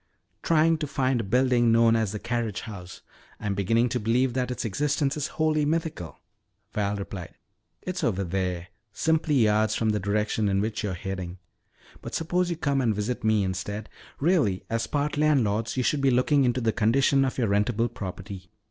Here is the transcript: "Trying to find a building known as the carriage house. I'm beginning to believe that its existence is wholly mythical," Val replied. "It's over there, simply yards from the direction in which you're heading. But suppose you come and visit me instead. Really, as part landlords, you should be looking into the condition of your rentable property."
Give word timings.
"Trying 0.41 0.79
to 0.79 0.87
find 0.87 1.21
a 1.21 1.23
building 1.23 1.71
known 1.71 1.95
as 1.95 2.11
the 2.11 2.17
carriage 2.17 2.61
house. 2.61 3.03
I'm 3.39 3.53
beginning 3.53 3.87
to 3.89 3.99
believe 3.99 4.33
that 4.33 4.49
its 4.49 4.65
existence 4.65 5.15
is 5.15 5.27
wholly 5.37 5.63
mythical," 5.63 6.17
Val 6.73 6.95
replied. 6.95 7.35
"It's 7.83 8.03
over 8.03 8.23
there, 8.23 8.69
simply 8.91 9.35
yards 9.35 9.75
from 9.75 9.89
the 9.91 9.99
direction 9.99 10.49
in 10.49 10.59
which 10.59 10.81
you're 10.81 10.95
heading. 10.95 11.37
But 12.01 12.15
suppose 12.15 12.49
you 12.49 12.55
come 12.57 12.81
and 12.81 12.95
visit 12.95 13.23
me 13.23 13.43
instead. 13.43 13.89
Really, 14.19 14.63
as 14.71 14.87
part 14.87 15.17
landlords, 15.17 15.77
you 15.77 15.83
should 15.83 16.01
be 16.01 16.09
looking 16.09 16.45
into 16.45 16.61
the 16.61 16.73
condition 16.73 17.23
of 17.23 17.37
your 17.37 17.49
rentable 17.49 17.87
property." 17.93 18.49